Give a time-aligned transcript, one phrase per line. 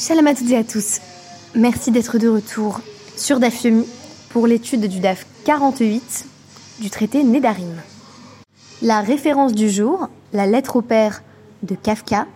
[0.00, 0.98] Shalom à toutes et à tous.
[1.54, 2.80] Merci d'être de retour
[3.18, 3.66] sur DAF
[4.30, 6.24] pour l'étude du DAF 48
[6.80, 7.74] du traité Nedarim.
[8.80, 11.22] La référence du jour, la lettre au père
[11.62, 12.26] de Kafka,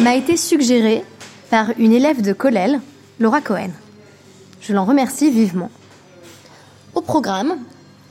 [0.00, 1.04] m'a été suggérée
[1.48, 2.82] par une élève de Kollel,
[3.18, 3.70] Laura Cohen.
[4.60, 5.70] Je l'en remercie vivement.
[6.94, 7.56] Au programme,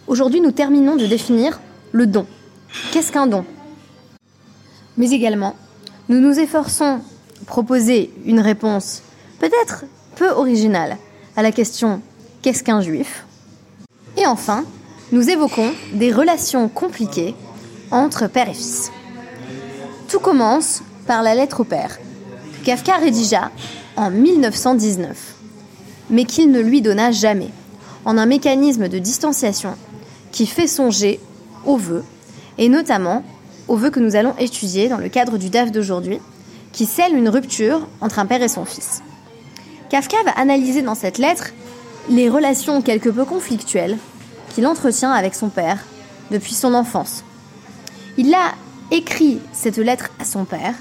[0.07, 1.61] aujourd'hui nous terminons de définir
[1.91, 2.25] le don.
[2.91, 3.45] Qu'est-ce qu'un don?
[4.97, 5.55] Mais également,
[6.09, 7.01] nous nous efforçons
[7.52, 9.01] proposer une réponse
[9.39, 9.83] peut-être
[10.15, 10.96] peu originale
[11.36, 12.01] à la question
[12.41, 13.25] Qu'est-ce qu'un juif?
[14.15, 14.64] Et enfin,
[15.11, 17.36] nous évoquons des relations compliquées
[17.91, 18.89] entre père et fils.
[20.07, 22.00] Tout commence par la lettre au père,
[22.61, 23.52] que Kafka rédigea
[23.97, 25.36] en 1919,
[26.10, 27.49] mais qu'il ne lui donna jamais,
[28.05, 29.75] en un mécanisme de distanciation
[30.32, 31.19] qui fait songer
[31.65, 32.05] aux vœux,
[32.58, 33.23] et notamment
[33.67, 36.19] aux vœux que nous allons étudier dans le cadre du DAF d'aujourd'hui,
[36.72, 39.02] qui scelle une rupture entre un père et son fils.
[39.89, 41.52] Kafka va analyser dans cette lettre
[42.09, 43.97] les relations quelque peu conflictuelles
[44.53, 45.80] qu'il entretient avec son père
[46.31, 47.23] depuis son enfance.
[48.17, 48.53] Il a
[48.91, 50.75] écrit cette lettre à son père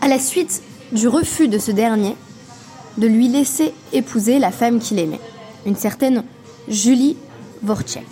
[0.00, 2.16] à la suite du refus de ce dernier
[2.96, 5.20] de lui laisser épouser la femme qu'il aimait,
[5.66, 6.24] une certaine
[6.68, 7.16] Julie
[7.62, 8.06] Vorchek.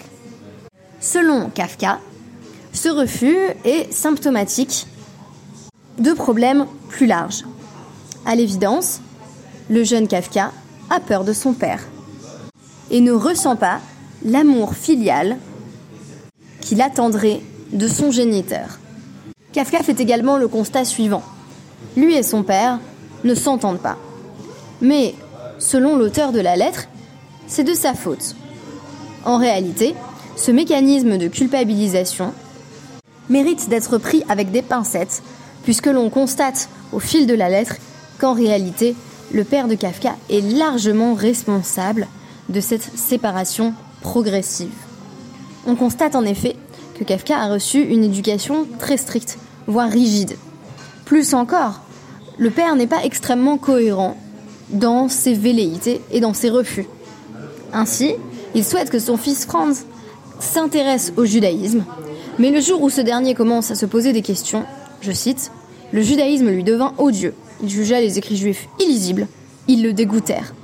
[1.00, 1.98] Selon Kafka,
[2.72, 4.86] ce refus est symptomatique
[5.98, 7.44] de problèmes plus larges.
[8.24, 9.00] À l'évidence,
[9.70, 10.52] le jeune Kafka
[10.90, 11.80] a peur de son père
[12.90, 13.80] et ne ressent pas
[14.24, 15.36] l'amour filial
[16.60, 17.40] qu'il attendrait
[17.72, 18.78] de son géniteur.
[19.52, 21.22] Kafka fait également le constat suivant.
[21.96, 22.78] Lui et son père
[23.24, 23.96] ne s'entendent pas.
[24.80, 25.14] Mais,
[25.58, 26.88] selon l'auteur de la lettre,
[27.46, 28.36] c'est de sa faute.
[29.24, 29.94] En réalité,
[30.36, 32.32] ce mécanisme de culpabilisation
[33.28, 35.22] mérite d'être pris avec des pincettes,
[35.66, 37.74] puisque l'on constate au fil de la lettre
[38.20, 38.94] qu'en réalité,
[39.32, 42.06] le père de Kafka est largement responsable
[42.48, 44.70] de cette séparation progressive.
[45.66, 46.54] On constate en effet
[46.94, 50.36] que Kafka a reçu une éducation très stricte, voire rigide.
[51.04, 51.80] Plus encore,
[52.38, 54.16] le père n'est pas extrêmement cohérent
[54.70, 56.86] dans ses velléités et dans ses refus.
[57.72, 58.14] Ainsi,
[58.54, 59.84] il souhaite que son fils Franz
[60.38, 61.84] s'intéresse au judaïsme,
[62.38, 64.64] mais le jour où ce dernier commence à se poser des questions,
[65.00, 65.50] je cite,
[65.92, 67.34] le judaïsme lui devint odieux.
[67.62, 69.26] Il jugea les écrits juifs illisibles.
[69.68, 70.54] Ils le dégoûtèrent.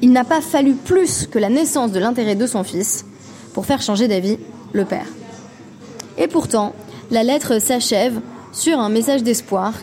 [0.00, 3.04] Il n'a pas fallu plus que la naissance de l'intérêt de son fils
[3.52, 4.38] pour faire changer d'avis
[4.72, 5.06] le père.
[6.18, 6.74] Et pourtant,
[7.10, 8.20] la lettre s'achève
[8.52, 9.74] sur un message d'espoir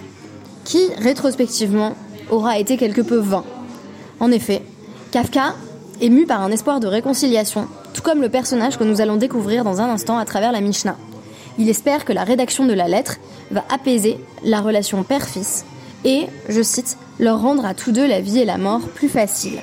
[0.64, 1.96] qui, rétrospectivement,
[2.30, 3.44] aura été quelque peu vain.
[4.20, 4.62] En effet,
[5.12, 5.56] Kafka,
[6.02, 9.82] ému par un espoir de réconciliation, tout comme le personnage que nous allons découvrir dans
[9.82, 10.98] un instant à travers la Mishnah.
[11.60, 13.18] Il espère que la rédaction de la lettre
[13.52, 15.66] va apaiser la relation père-fils
[16.06, 19.60] et, je cite, leur rendre à tous deux la vie et la mort plus facile.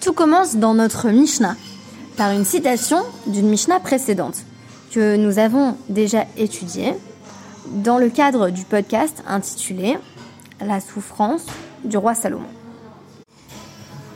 [0.00, 1.56] Tout commence dans notre Mishnah
[2.16, 4.38] par une citation d'une Mishnah précédente
[4.90, 6.94] que nous avons déjà étudiée
[7.66, 9.98] dans le cadre du podcast intitulé
[10.62, 11.44] La souffrance
[11.84, 12.48] du roi Salomon.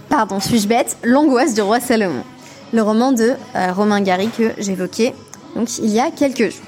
[0.08, 0.96] Pardon, suis-je bête?
[1.02, 2.24] L'angoisse du roi Salomon
[2.72, 5.14] le roman de euh, Romain Gary que j'évoquais
[5.54, 6.66] donc il y a quelques jours.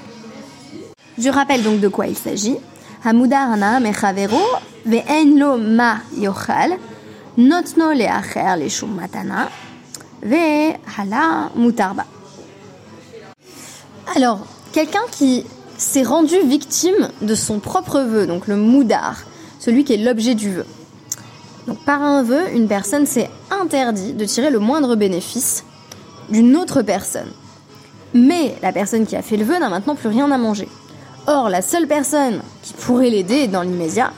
[1.17, 2.57] Je rappelle donc de quoi il s'agit.
[3.03, 4.39] Hamudarana mechavero
[4.85, 6.77] ve'en ma yochal
[7.37, 9.49] notno le'acher le matana
[10.21, 12.05] ve'hala mutarba.
[14.15, 15.45] Alors, quelqu'un qui
[15.77, 19.23] s'est rendu victime de son propre vœu, donc le moudar,
[19.59, 20.65] celui qui est l'objet du vœu.
[21.67, 25.63] Donc par un vœu, une personne s'est interdit de tirer le moindre bénéfice
[26.29, 27.31] d'une autre personne.
[28.13, 30.67] Mais la personne qui a fait le vœu n'a maintenant plus rien à manger.
[31.27, 34.11] Or, la seule personne qui pourrait l'aider dans l'immédiat,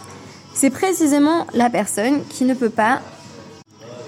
[0.54, 3.02] c'est précisément la personne qui ne peut pas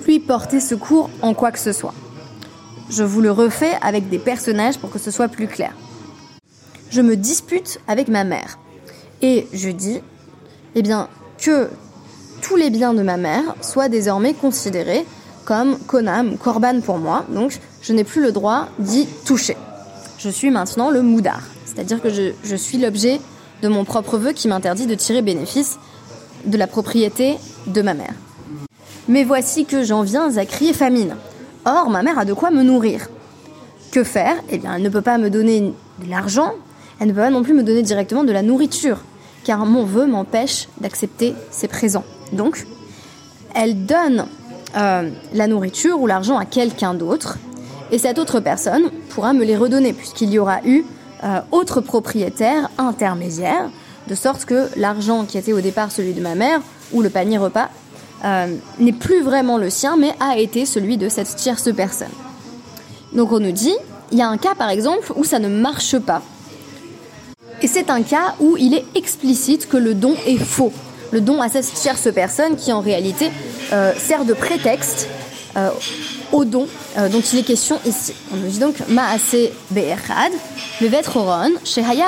[0.05, 1.93] lui porter secours en quoi que ce soit.
[2.89, 5.73] Je vous le refais avec des personnages pour que ce soit plus clair.
[6.89, 8.59] Je me dispute avec ma mère
[9.21, 10.01] et je dis
[10.75, 11.69] eh bien, que
[12.41, 15.05] tous les biens de ma mère soient désormais considérés
[15.45, 19.57] comme konam, korban pour moi, donc je n'ai plus le droit d'y toucher.
[20.17, 23.19] Je suis maintenant le moudar, c'est-à-dire que je, suis l'objet
[23.61, 25.77] de mon propre vœu qui m'interdit de tirer bénéfice
[26.45, 28.13] de la propriété de ma mère.
[29.07, 31.15] Mais voici que j'en viens à crier famine.
[31.65, 33.07] Or, ma mère a de quoi me nourrir.
[33.91, 34.35] Que faire?
[34.49, 35.73] Eh bien, elle ne peut pas me donner
[36.03, 36.53] de l'argent,
[36.99, 38.99] elle ne peut pas non plus me donner directement de la nourriture,
[39.43, 42.05] car mon vœu m'empêche d'accepter ses présents.
[42.31, 42.65] Donc,
[43.53, 44.25] elle donne
[44.75, 47.37] euh, la nourriture ou l'argent à quelqu'un d'autre,
[47.91, 50.83] et cette autre personne pourra me les redonner, puisqu'il y aura eu
[51.23, 53.69] euh, autre propriétaire intermédiaire
[54.07, 56.61] de sorte que l'argent qui était au départ celui de ma mère,
[56.93, 57.69] ou le panier repas,
[58.23, 58.47] euh,
[58.79, 62.07] n'est plus vraiment le sien, mais a été celui de cette tierce personne.
[63.13, 63.75] Donc on nous dit,
[64.11, 66.21] il y a un cas par exemple où ça ne marche pas.
[67.61, 70.73] Et c'est un cas où il est explicite que le don est faux.
[71.11, 73.31] Le don à cette tierce personne qui en réalité
[73.73, 75.07] euh, sert de prétexte
[76.31, 76.67] au don
[76.97, 78.13] euh, dont il est question ici.
[78.33, 78.75] On nous dit donc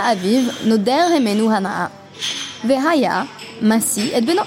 [0.05, 0.51] aviv
[4.13, 4.45] et.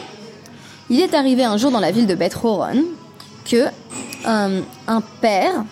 [0.90, 2.84] Il est arrivé un jour dans la ville de Beth Horon
[3.44, 3.66] que
[4.26, 5.64] un père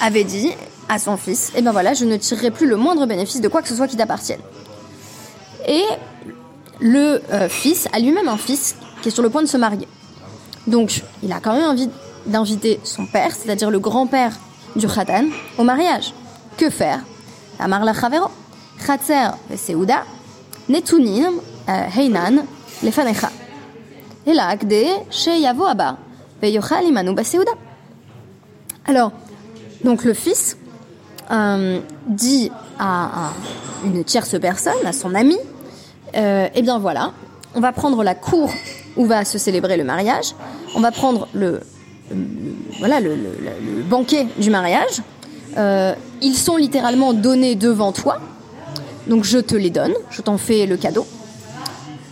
[0.00, 0.50] avait dit
[0.88, 3.62] à son fils, eh ben voilà, je ne tirerai plus le moindre bénéfice de quoi
[3.62, 4.40] que ce soit qui t'appartienne.
[5.66, 5.84] Et
[6.80, 9.88] le euh, fils a lui-même un fils qui est sur le point de se marier.
[10.66, 11.88] Donc, il a quand même envie
[12.26, 14.32] d'inviter son père, c'est-à-dire le grand-père
[14.76, 15.26] du khatan,
[15.58, 16.12] au mariage.
[16.56, 17.00] Que faire?
[17.58, 17.94] Amar la
[20.68, 22.44] netunim euh, heinan
[22.82, 23.30] lefanecha.
[24.26, 24.86] Et akde
[25.26, 25.96] yavo aba,
[26.40, 27.14] veyochal imanu.
[28.86, 29.12] Alors,
[29.84, 30.56] donc le fils
[31.30, 33.30] euh, dit à,
[33.84, 35.36] une tierce personne, à son ami,
[36.16, 37.12] euh, eh bien voilà,
[37.54, 38.52] on va prendre la cour
[38.96, 40.34] où va se célébrer le mariage,
[40.74, 41.60] on va prendre le,
[42.78, 43.16] voilà le,
[43.88, 45.02] banquet du mariage.
[45.56, 48.20] Euh, ils sont littéralement donnés devant toi,
[49.06, 51.06] donc je te les donne, je t'en fais le cadeau,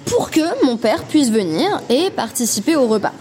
[0.05, 3.13] pour que mon père puisse venir et participer au repas.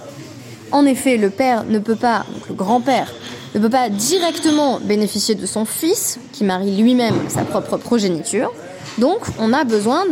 [0.72, 3.14] En effet, le père ne peut pas, le grand-père
[3.56, 8.52] ne peut pas directement bénéficier de son fils, qui marie lui-même sa propre progéniture.
[8.98, 10.04] Donc, on a besoin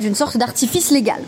[0.00, 1.20] d'une sorte d'artifice légal.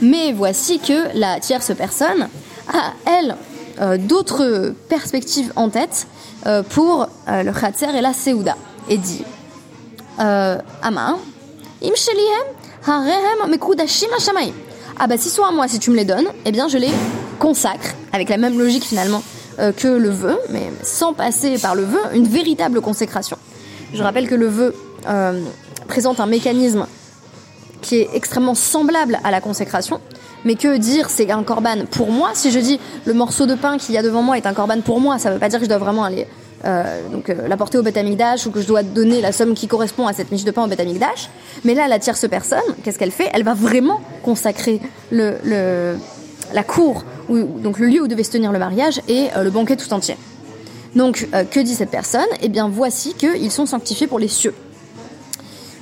[0.00, 2.28] Mais voici que la tierce personne
[2.68, 3.36] a, elle,
[3.80, 6.06] euh, d'autres perspectives en tête
[6.46, 8.56] euh, pour euh, le Khatser et la Seouda.
[8.88, 9.24] Et dit
[10.18, 11.16] Ama,
[14.98, 16.90] Ah bah si soit à moi, si tu me les donnes, eh bien je les
[17.38, 19.22] consacre, avec la même logique finalement
[19.76, 23.36] que le vœu, mais sans passer par le vœu, une véritable consécration.
[23.92, 24.74] Je rappelle que le vœu
[25.88, 26.86] présente un mécanisme
[27.80, 30.00] qui est extrêmement semblable à la consécration,
[30.44, 33.78] mais que dire c'est un corban pour moi, si je dis le morceau de pain
[33.78, 35.58] qu'il y a devant moi est un corban pour moi, ça ne veut pas dire
[35.58, 36.26] que je dois vraiment aller
[36.64, 40.12] euh, donc l'apporter au Betamikdash ou que je dois donner la somme qui correspond à
[40.12, 41.28] cette miche de pain au Betamikdash.
[41.64, 43.28] Mais là, la tierce personne, qu'est-ce qu'elle fait?
[43.32, 44.80] Elle va vraiment consacrer
[45.10, 45.96] le, le,
[46.54, 49.76] la cour donc le lieu où devait se tenir le mariage et euh, le banquet
[49.76, 50.16] tout entier.
[50.94, 52.26] Donc, euh, que dit cette personne?
[52.42, 54.54] Eh bien, voici qu'ils sont sanctifiés pour les cieux.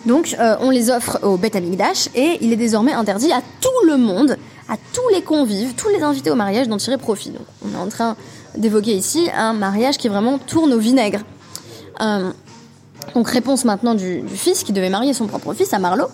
[0.07, 3.87] Donc, euh, on les offre au Beth Amikdash et il est désormais interdit à tout
[3.87, 4.37] le monde,
[4.71, 7.31] à tous les convives, tous les invités au mariage d'en tirer profit.
[7.31, 8.17] Donc, on est en train
[8.57, 11.21] d'évoquer ici un mariage qui vraiment tourne au vinaigre.
[11.99, 16.07] donc, réponse maintenant du, fils qui devait marier son propre fils à Marlo.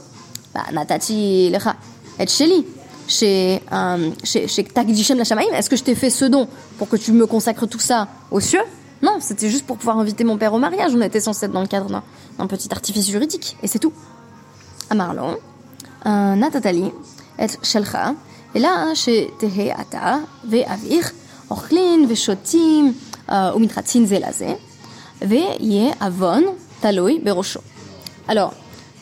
[0.55, 1.77] Bah, Natati lecha
[2.19, 2.65] et Sheli
[3.07, 4.67] chez, euh, chez, chez
[5.15, 6.49] la Shamaim Est-ce que je t'ai fait ce don
[6.79, 8.65] pour que tu me consacres tout ça aux cieux?
[9.03, 10.93] Non, c'était juste pour pouvoir inviter mon père au mariage.
[10.95, 12.03] On était censé être dans le cadre
[12.39, 13.93] d'un petit artifice juridique, et c'est tout.
[14.89, 15.37] Amarlon,
[16.07, 16.91] Natatali,
[17.39, 18.15] et Shelcha,
[18.65, 21.13] Ata, Ve Avir,
[21.51, 22.95] Ochlin, Ve Shotim,
[23.29, 24.57] Umitratin Zelaze,
[25.21, 27.61] Ve Ye Avon, Taloi, Berosho.
[28.29, 28.55] Alors,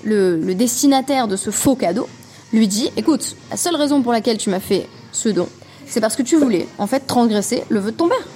[0.02, 2.08] le, le destinataire de ce faux cadeau,
[2.52, 5.48] lui dit Écoute, la seule raison pour laquelle tu m'as fait ce don,
[5.86, 8.26] c'est parce que tu voulais, en fait, transgresser le vœu de ton père.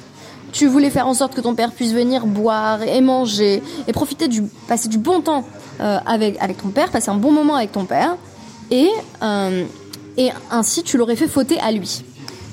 [0.53, 4.29] Tu voulais faire en sorte que ton père puisse venir boire et manger et profiter
[4.29, 5.45] du passer du bon temps
[5.81, 8.17] euh, avec avec ton père, passer un bon moment avec ton père
[8.71, 8.89] et
[9.23, 9.65] euh,
[10.19, 12.05] et ainsi tu l'aurais fait fauter à lui.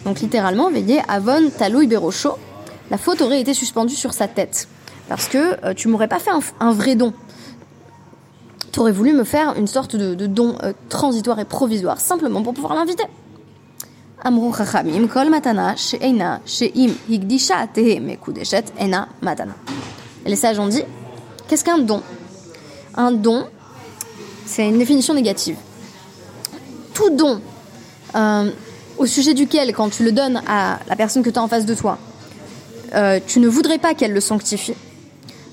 [0.06, 2.38] Donc littéralement, veillez Avon Talou Berocho,
[2.90, 4.70] la faute aurait été suspendue sur sa tête
[5.10, 6.32] parce que euh, tu m'aurais pas fait
[6.62, 7.14] un vrai don
[8.80, 12.76] aurais voulu me faire une sorte de, don euh, transitoire et provisoire, simplement pour pouvoir
[12.76, 13.04] l'inviter.
[20.26, 20.84] les sages ont dit,
[21.48, 22.02] qu'est-ce qu'un don?
[22.96, 23.46] Un don,
[24.46, 25.58] c'est une définition négative.
[26.94, 27.42] Tout don
[28.16, 28.52] euh,
[28.98, 31.66] au sujet duquel, quand tu le donnes à la personne que tu as en face
[31.66, 31.98] de toi,
[32.94, 34.76] euh, tu ne voudrais pas qu'elle le sanctifie.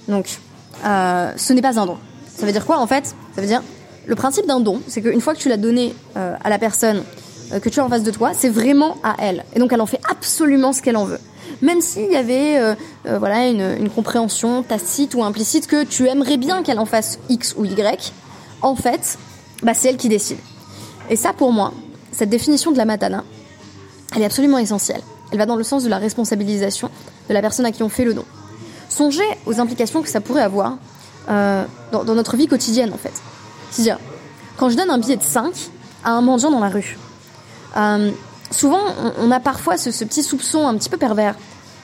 [0.09, 0.39] Donc,
[0.85, 1.99] ce n'est pas un don.
[2.37, 3.15] Ça veut dire quoi en fait?
[3.35, 3.63] Ça veut dire
[4.07, 7.05] le principe d'un don, c'est qu'une fois que tu l'as donné euh, à la personne
[7.53, 9.45] euh, que tu as en face de toi, c'est vraiment à elle.
[9.55, 11.21] Et donc elle en fait absolument ce qu'elle en veut.
[11.61, 16.63] Même s'il y avait euh, voilà une, compréhension tacite ou implicite que tu aimerais bien
[16.63, 18.13] qu'elle en fasse X ou Y,
[18.63, 19.19] en fait,
[19.63, 20.39] bah, c'est elle qui décide.
[21.11, 21.73] Et ça pour moi,
[22.13, 23.25] cette définition de la matana,
[24.15, 25.01] elle est absolument essentielle.
[25.33, 26.91] Elle va dans le sens de la responsabilisation
[27.29, 28.25] de la personne à qui on fait le don.
[28.89, 30.77] Songez aux implications que ça pourrait avoir
[31.31, 33.13] euh, dans, notre vie quotidienne en fait.
[33.71, 33.99] C'est-à-dire,
[34.59, 35.55] quand je donne un billet de 5
[36.05, 36.99] à un mendiant dans la rue.
[37.77, 38.11] Euh,
[38.51, 38.81] souvent,
[39.19, 41.37] on, a parfois ce, petit soupçon un petit peu pervers.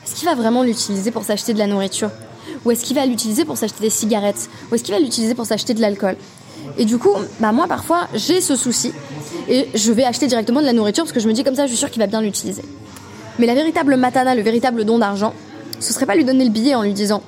[0.05, 2.11] Est-ce qu'il va vraiment l'utiliser pour s'acheter de la nourriture?
[2.65, 4.51] Ou est-ce qu'il va l'utiliser pour s'acheter des cigarettes?
[4.71, 6.17] Ou est-ce qu'il va l'utiliser pour s'acheter de l'alcool?
[6.77, 8.93] Et du coup, bah moi parfois, j'ai ce souci.
[9.49, 11.67] Et je vais acheter directement de la nourriture parce que je me dis comme ça,
[11.67, 12.63] je suis sûre qu'il va bien l'utiliser.
[13.39, 15.33] Mais la véritable matana, le véritable don d'argent,
[15.81, 17.23] ce serait pas lui donner le billet en lui disant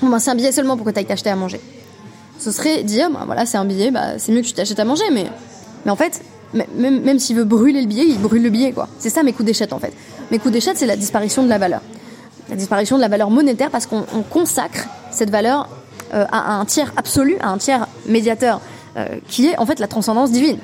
[0.00, 1.60] Bon, ben, c'est un billet seulement pour que tu ailles t'acheter à manger.
[2.38, 4.84] Ce serait dire bah, voilà, c'est un billet, bah, c'est mieux que tu t'achètes à
[4.84, 5.26] manger, mais,
[5.84, 6.20] mais en fait,
[6.52, 8.88] même, même s'il veut brûler le billet, il brûle le billet, quoi.
[8.98, 9.92] C'est ça mes coups d'échette, en fait.
[10.30, 11.80] Mes coups d'échette, c'est la disparition de la valeur.
[12.50, 15.68] La disparition de la valeur monétaire parce qu'on consacre cette valeur
[16.12, 18.60] euh, à, un tiers absolu, à un tiers médiateur,
[18.96, 20.58] euh, qui est en fait la transcendance divine.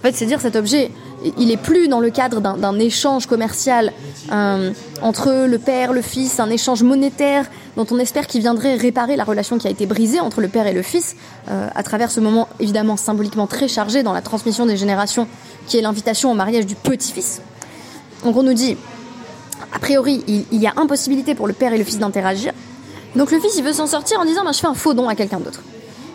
[0.00, 0.90] En fait, c'est dire cet objet,
[1.36, 3.92] il est plus dans le cadre d'un échange commercial
[4.32, 7.44] euh, entre le père, le fils, un échange monétaire
[7.76, 10.66] dont on espère qu'il viendrait réparer la relation qui a été brisée entre le père
[10.66, 11.16] et le fils
[11.50, 15.28] euh, à travers ce moment évidemment symboliquement très chargé dans la transmission des générations
[15.66, 17.42] qui est l'invitation au mariage du petit-fils.
[18.24, 18.78] Donc on nous dit,
[19.74, 22.54] a priori, il, y a impossibilité pour le père et le fils d'interagir.
[23.16, 25.10] Donc le fils, il veut s'en sortir en disant, bah, je fais un faux don
[25.10, 25.60] à quelqu'un d'autre.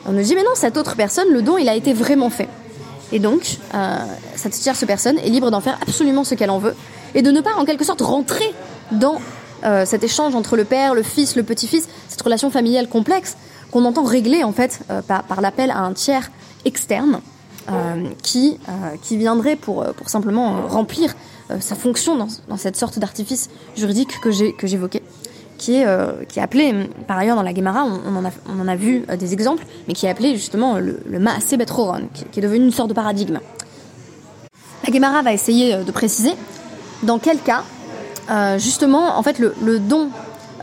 [0.08, 2.50] On nous dit, mais non, cette autre personne, le don, il a été vraiment fait.
[3.12, 3.98] Et donc, euh,
[4.36, 6.76] cette tierce personne est libre d'en faire absolument ce qu'elle en veut
[7.14, 8.54] et de ne pas en quelque sorte rentrer
[8.92, 9.20] dans
[9.64, 13.38] euh, cet échange entre le père, le fils, le petit-fils, cette relation familiale complexe
[13.72, 16.32] qu'on entend régler en fait euh, par, l'appel à un tiers
[16.66, 17.22] externe
[18.22, 18.60] qui,
[19.10, 21.16] viendrait pour, pour simplement remplir
[21.60, 25.02] sa fonction dans, dans cette sorte d'artifice juridique que j'évoquais
[25.58, 26.74] qui est, euh, qui est appelé,
[27.08, 29.66] par ailleurs dans la Gemara, on, en, a, on en a vu euh, des exemples,
[29.88, 32.94] mais qui est appelé justement le, le Maaseh Betroron, qui, est devenu une sorte de
[32.94, 33.40] paradigme.
[34.86, 36.34] La Gemara va essayer euh, de préciser
[37.04, 37.64] dans quel cas,
[38.58, 40.10] justement, en fait, le, le don,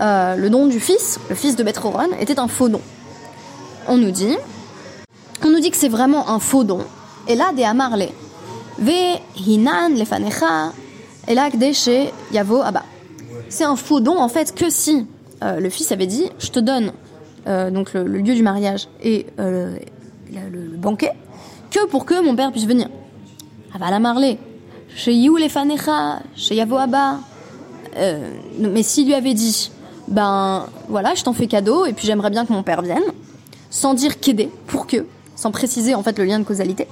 [0.01, 2.81] le don du fils, le fils de Betroron, était un faux don.
[3.87, 4.37] On nous dit,
[5.45, 6.81] on nous dit que c'est vraiment un faux don.
[7.29, 8.09] Et là, des Amarle,
[8.79, 10.73] Ve hinan lefanecha,
[11.29, 11.51] et là,
[12.33, 12.83] yavo abba
[13.53, 15.07] c'est un faux don en fait que si
[15.43, 16.93] euh, le fils avait dit je te donne
[17.47, 19.77] euh, donc le, lieu du mariage et euh,
[20.33, 21.13] le, banquet
[21.71, 22.89] que pour que mon père puisse venir.
[23.79, 24.39] la marlé,
[24.97, 27.19] chez les Fanecha, chez Yavo Abba.
[28.59, 29.71] mais s'il lui avait dit
[30.09, 33.05] ben voilà, je t'en fais cadeau et puis j'aimerais bien que mon père vienne,
[33.71, 35.07] sans dire qu'aider, pour que,
[35.37, 36.89] sans préciser en fait le lien de causalité.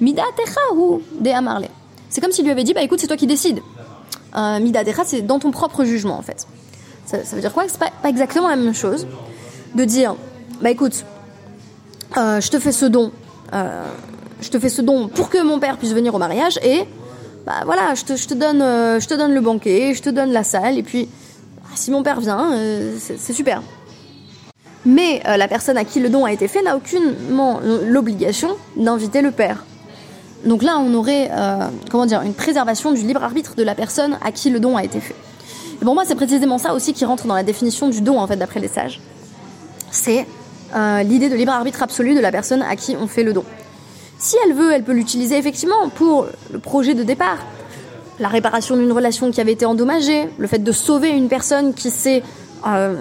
[0.00, 1.66] Mida techa ou de amarle.
[2.08, 3.60] C'est comme s'il lui avait dit bah écoute, c'est toi qui décides.
[4.36, 6.46] Euh, Midadecha, c'est dans ton propre jugement en fait.
[7.06, 7.64] Ça, veut dire quoi?
[7.66, 9.06] C'est pas, exactement la même chose
[9.74, 10.14] de dire
[10.60, 11.04] bah écoute,
[12.16, 13.12] euh, je te fais ce don,
[13.54, 13.84] euh,
[14.40, 16.84] je te fais ce don pour que mon père puisse venir au mariage et
[17.46, 18.60] bah voilà, je te, donne,
[19.00, 21.08] je te donne le banquet, je te donne la salle et puis
[21.56, 22.52] bah, si mon père vient,
[22.98, 23.62] c'est super.
[24.84, 29.30] Mais la personne à qui le don a été fait n'a aucunement l'obligation d'inviter le
[29.30, 29.64] père.
[30.44, 34.18] Donc là, on aurait, euh, comment dire, une préservation du libre arbitre de la personne
[34.24, 35.16] à qui le don a été fait.
[35.80, 38.26] Et pour moi, c'est précisément ça aussi qui rentre dans la définition du don, en
[38.26, 39.00] fait, d'après les sages.
[39.90, 40.26] C'est
[40.74, 43.44] euh, l'idée de libre arbitre absolu de la personne à qui on fait le don.
[44.18, 47.38] Si elle veut, elle peut l'utiliser effectivement pour le projet de départ,
[48.18, 51.90] la réparation d'une relation qui avait été endommagée, le fait de sauver une personne qui
[51.90, 52.22] s'est,
[52.66, 52.96] euh,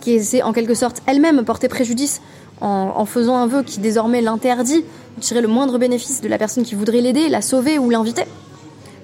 [0.00, 2.20] qui s'est en quelque sorte elle-même porté préjudice
[2.60, 4.84] en, faisant un vœu qui désormais l'interdit
[5.20, 8.24] tirer le moindre bénéfice de la personne qui voudrait l'aider, la sauver ou l'inviter.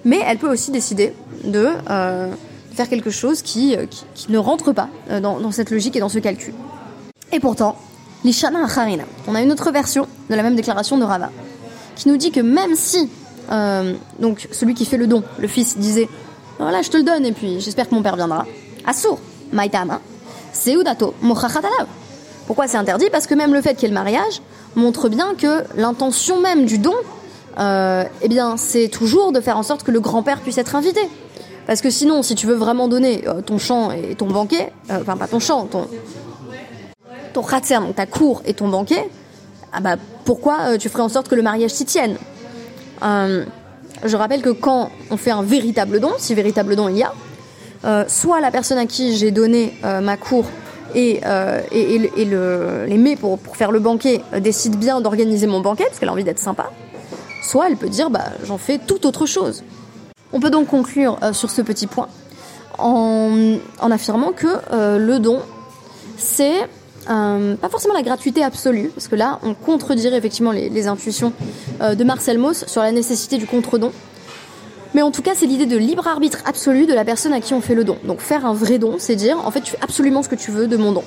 [0.04, 1.12] Mais elle peut aussi décider
[1.44, 2.32] de euh,
[2.72, 3.86] faire quelque chose qui, euh,
[4.28, 6.54] ne rentre pas euh, dans, cette logique et dans ce calcul.
[7.32, 7.76] Et pourtant,
[8.24, 11.30] l'Ishana Acharina, on a une autre version de la même déclaration de Rava,
[11.96, 13.10] qui nous dit que même si
[14.18, 16.08] donc celui qui fait le don, le fils, disait
[16.58, 18.44] voilà, je te le donne et puis j'espère que mon père viendra.
[18.84, 19.18] Asur,
[19.52, 20.00] maitama,
[20.52, 21.86] seudato, mochachatalav.
[22.46, 23.10] Pourquoi c'est interdit?
[23.10, 24.40] Parce que même le fait qu'il y ait le mariage,
[24.76, 26.94] montre bien que l'intention même du don,
[27.58, 31.00] euh, eh bien, c'est toujours de faire en sorte que le grand-père puisse être invité.
[31.66, 34.98] Parce que sinon, si tu veux vraiment donner euh, ton champ et ton banquet, euh,
[35.00, 35.88] enfin pas ton champ, ton
[37.32, 39.10] ton khatser, donc ta cour et ton banquet,
[39.72, 42.16] ah bah pourquoi tu ferais en sorte que le mariage s'y tienne?
[43.02, 48.08] Je rappelle que quand on fait un véritable don, si véritable don il y a,
[48.08, 50.46] soit la personne à qui j'ai donné ma cour
[50.96, 55.98] et, euh, les mets pour, faire le banquet euh, décide bien d'organiser mon banquet parce
[55.98, 56.70] qu'elle a envie d'être sympa,
[57.42, 59.62] soit elle peut dire bah, j'en fais tout autre chose.
[60.32, 62.08] On peut donc conclure euh, sur ce petit point
[62.78, 64.48] en, affirmant que
[64.98, 65.40] le don,
[66.18, 66.68] c'est
[67.06, 71.32] pas forcément la gratuité absolue, parce que là, on contredirait effectivement les intuitions
[71.80, 73.92] de Marcel Mauss sur la nécessité du contre-don.
[74.96, 77.52] Mais en tout cas, c'est l'idée de libre arbitre absolu de la personne à qui
[77.52, 77.98] on fait le don.
[78.04, 80.50] Donc faire un vrai don, c'est dire, en fait, tu fais absolument ce que tu
[80.50, 81.04] veux de mon don.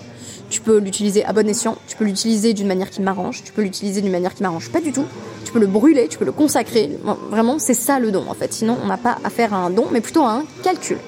[0.52, 3.64] Tu peux l'utiliser à bon escient, tu peux l'utiliser d'une manière qui m'arrange, tu peux
[3.64, 5.06] l'utiliser d'une manière qui m'arrange pas du tout,
[5.44, 7.00] tu peux le brûler, tu peux le consacrer.
[7.32, 8.54] Vraiment, c'est ça le don en fait.
[8.54, 11.00] Sinon, on n'a pas affaire à un don, mais plutôt à un calcul.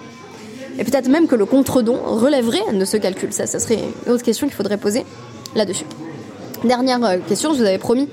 [0.80, 3.32] Et peut-être même que le contre-don relèverait de ce calcul.
[3.32, 5.06] Ça, ça serait une autre question qu'il faudrait poser
[5.54, 5.86] là-dessus.
[6.64, 8.10] Dernière euh, question, je vous avais promis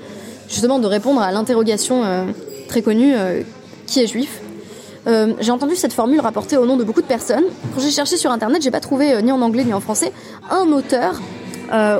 [0.47, 2.25] justement de répondre à l'interrogation euh,
[2.67, 3.41] très connue euh,
[3.87, 4.41] qui est juif
[5.39, 7.45] j'ai entendu cette formule rapportée au nom de beaucoup de personnes.
[7.73, 10.11] Quand j'ai cherché sur internet, j'ai pas trouvé ni en anglais ni en français
[10.51, 11.19] un auteur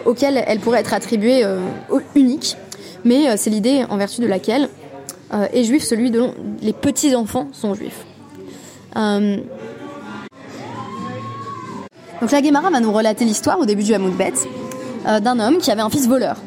[0.05, 1.43] auquel elle pourrait être attribuée
[2.15, 2.55] unique.
[3.03, 4.69] Mais c'est l'idée en vertu de laquelle
[5.31, 8.05] est juif celui dont les petits enfants sont juifs.
[8.95, 9.41] Donc
[12.31, 14.13] la Guémara va nous relater l'histoire au début du Hamoud
[15.21, 16.37] d'un homme qui avait un fils voleur.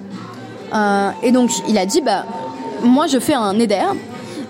[0.75, 2.25] Euh, et donc il a dit bah
[2.83, 3.83] moi je fais un éder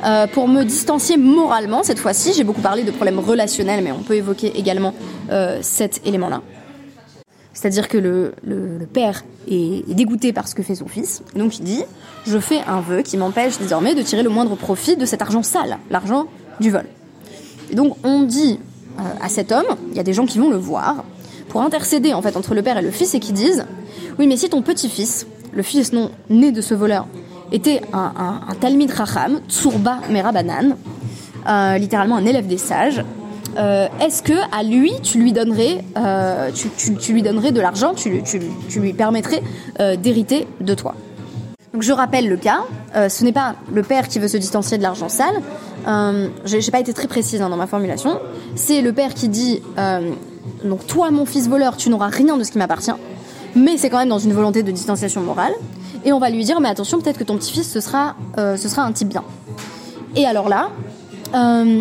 [0.04, 2.32] euh, pour me distancier moralement cette fois-ci.
[2.34, 4.94] J'ai beaucoup parlé de problèmes relationnels, mais on peut évoquer également
[5.30, 6.42] euh, cet élément-là.
[7.52, 11.64] C'est-à-dire que le, le, père est, dégoûté par ce que fait son fils, donc il
[11.64, 11.84] dit
[12.26, 15.42] Je fais un vœu qui m'empêche désormais de tirer le moindre profit de cet argent
[15.42, 16.26] sale, l'argent
[16.60, 16.86] du vol.
[17.70, 18.58] Et donc on dit
[19.20, 21.04] à cet homme, il y a des gens qui vont le voir,
[21.52, 23.66] pour intercéder en fait entre le père et le fils et qui disent
[24.18, 27.06] Oui, mais si ton petit-fils le fils non né de ce voleur,
[27.52, 30.76] était un, un, Talmid Racham, Tsurba Merabanan,
[31.48, 33.04] euh, littéralement un élève des sages.
[33.58, 38.22] Euh, est-ce que à lui tu lui donnerais, euh, tu, lui donnerais de l'argent, tu,
[38.76, 39.42] lui permettrais
[39.98, 40.94] d'hériter de toi?
[41.74, 42.60] Donc je rappelle le cas.
[42.94, 45.34] ce n'est pas le père qui veut se distancier de l'argent sale.
[45.86, 48.18] Je n'ai pas été très précise hein, dans ma formulation.
[48.54, 49.62] C'est le père qui dit
[50.64, 52.92] donc toi mon fils voleur, tu n'auras rien de ce qui m'appartient
[53.54, 55.52] mais c'est quand même dans une volonté de distanciation morale.
[56.04, 58.68] Et on va lui dire, mais attention, peut-être que ton petit-fils, ce sera, euh, ce
[58.68, 59.22] sera un type bien.
[60.16, 60.70] Et alors là,
[61.34, 61.80] euh,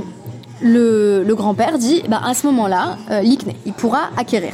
[0.62, 4.54] le, grand-père dit, bah, à ce moment-là, euh, l'ikné, il pourra acquérir.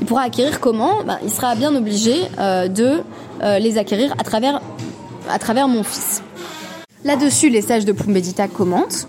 [0.00, 1.04] Il pourra acquérir comment?
[1.06, 3.02] Bah, Il sera bien obligé de
[3.58, 4.60] les acquérir à travers,
[5.30, 6.22] à travers mon fils.
[7.04, 9.06] Là-dessus, les sages de Pumbedita commentent.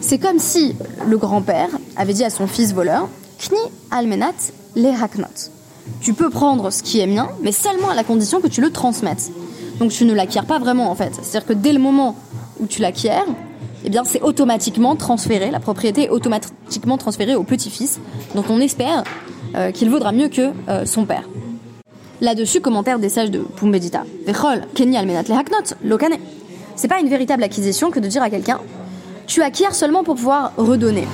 [0.00, 0.76] C'est comme si
[1.06, 3.08] le grand-père avait dit à son fils voleur,
[3.38, 3.58] Kni
[3.90, 5.50] almenat le haknot
[6.00, 8.70] tu peux prendre ce qui est mien, mais seulement à la condition que tu le
[8.70, 9.30] transmettes.
[9.78, 11.12] Donc tu ne l'acquiers pas vraiment en fait.
[11.14, 12.16] C'est-à-dire que dès le moment
[12.60, 13.22] où tu l'acquiers,
[13.84, 18.00] eh c'est automatiquement transféré, la propriété est automatiquement transférée au petit-fils,
[18.34, 19.04] dont on espère
[19.56, 21.28] euh, qu'il vaudra mieux que euh, son père.
[22.20, 24.04] Là-dessus, commentaire des sages de Pumbedita.
[26.76, 28.60] C'est pas une véritable acquisition que de dire à quelqu'un
[29.26, 31.06] tu acquiers seulement pour pouvoir redonner.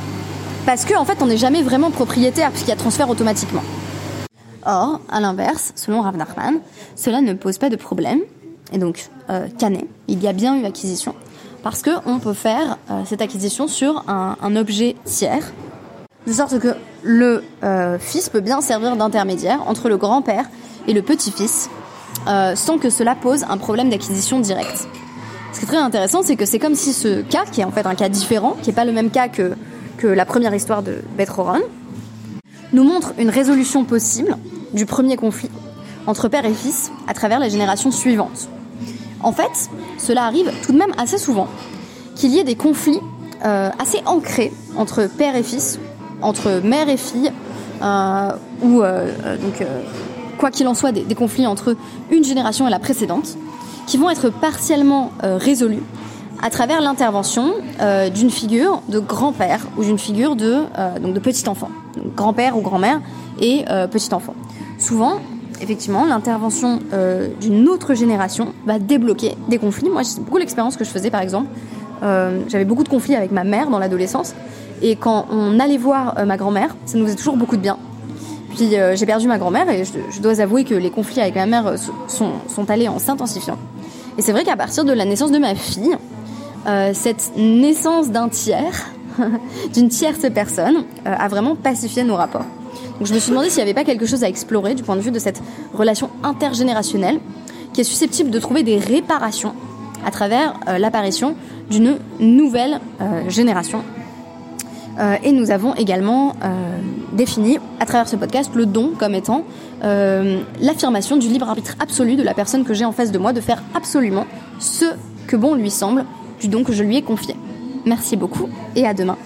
[0.67, 3.63] Parce qu'en en fait, on n'est jamais vraiment propriétaire puisqu'il y a transfert automatiquement.
[4.67, 6.61] Or, à l'inverse, selon Rav Nachman,
[6.97, 8.21] cela ne pose pas de problème.
[8.73, 9.49] Et donc, euh,
[10.09, 11.15] il y a bien eu acquisition.
[11.63, 15.53] Parce qu'on peut faire euh, cette acquisition sur un, objet tiers.
[16.27, 20.45] De sorte que le euh, fils peut bien servir d'intermédiaire entre le grand-père
[20.87, 21.71] et le petit-fils,
[22.29, 24.89] euh, sans que cela pose un problème d'acquisition directe.
[25.53, 27.71] Ce qui est très intéressant, c'est que c'est comme si ce cas, qui est en
[27.71, 29.55] fait un cas différent, qui n'est pas le même cas que,
[29.99, 31.31] que la première histoire de Beth
[32.73, 34.37] nous montre une résolution possible
[34.73, 35.51] du premier conflit
[36.07, 38.49] entre père et fils à travers les générations suivantes.
[39.23, 41.49] En fait, cela arrive tout de même assez souvent
[42.15, 43.01] qu'il y ait des conflits
[43.45, 45.79] euh, assez ancrés entre père et fils,
[46.23, 47.33] entre mère et fille,
[47.83, 49.11] euh, ou euh,
[50.39, 51.77] quoi qu'il en soit des, conflits entre
[52.11, 53.37] une génération et la précédente,
[53.87, 55.83] qui vont être partiellement résolus
[56.43, 57.55] à travers l'intervention
[58.15, 60.63] d'une figure de grand-père ou d'une figure de,
[61.03, 61.71] de petit enfant
[62.15, 63.01] grand-père ou grand-mère
[63.41, 64.35] et euh, petit enfant.
[64.79, 65.15] Souvent,
[65.61, 69.91] effectivement, l'intervention euh, d'une autre génération va débloquer des conflits.
[69.91, 71.49] Moi, c'est beaucoup l'expérience que je faisais, par exemple.
[72.03, 74.35] Euh, j'avais beaucoup de conflits avec ma mère dans l'adolescence.
[74.83, 77.77] Et quand on allait voir ma grand-mère, ça nous faisait toujours beaucoup de bien.
[78.57, 81.75] Puis j'ai perdu ma grand-mère et je, dois avouer que les conflits avec ma mère
[82.09, 83.59] sont, sont allés en s'intensifiant.
[84.17, 85.97] Et c'est vrai qu'à partir de la naissance de ma fille,
[86.95, 88.91] cette naissance d'un tiers
[89.75, 92.45] d'une tierce personne euh, a vraiment pacifié nos rapports.
[92.99, 94.97] Donc je me suis demandé s'il n'y avait pas quelque chose à explorer du point
[94.97, 95.43] de vue de cette
[95.75, 97.19] relation intergénérationnelle
[97.73, 99.55] qui est susceptible de trouver des réparations
[100.05, 101.35] à travers euh, l'apparition
[101.71, 103.83] d'une nouvelle euh, génération.
[105.23, 106.35] et nous avons également
[107.13, 109.45] défini à travers ce podcast le don comme étant
[109.81, 113.41] l'affirmation du libre arbitre absolu de la personne que j'ai en face de moi de
[113.41, 114.27] faire absolument
[114.59, 114.85] ce
[115.27, 116.05] que bon lui semble
[116.41, 117.35] du don que je lui ai confié.
[117.87, 119.17] Merci beaucoup et à demain.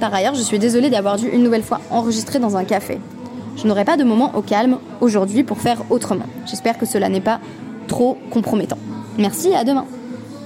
[0.00, 2.98] Par ailleurs, je suis désolée d'avoir dû une nouvelle fois enregistrer dans un café.
[3.56, 6.26] Je n'aurai pas de moment au calme aujourd'hui pour faire autrement.
[6.46, 7.40] J'espère que cela n'est pas
[7.86, 8.78] trop compromettant.
[9.18, 9.86] Merci et à demain.